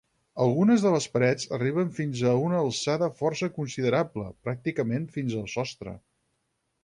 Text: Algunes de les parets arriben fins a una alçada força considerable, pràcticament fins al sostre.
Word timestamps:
Algunes 0.43 0.85
de 0.85 0.91
les 0.93 1.05
parets 1.15 1.43
arriben 1.57 1.91
fins 1.97 2.23
a 2.31 2.33
una 2.45 2.61
alçada 2.61 3.11
força 3.21 3.51
considerable, 3.57 4.27
pràcticament 4.47 5.05
fins 5.19 5.39
al 5.43 5.47
sostre. 5.57 5.97